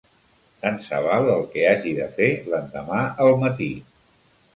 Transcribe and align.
Tant 0.61 0.77
se 0.85 1.01
val 1.07 1.27
el 1.33 1.43
que 1.51 1.65
hagi 1.71 1.93
de 1.99 2.07
fer 2.15 2.29
l'endemà 2.53 3.03
al 3.27 3.35
matí. 3.45 3.69